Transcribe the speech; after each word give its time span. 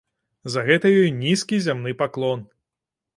За 0.53 0.61
гэта 0.69 0.91
ёй 1.01 1.11
нізкі 1.19 1.59
зямны 1.67 1.93
паклон! 2.01 2.39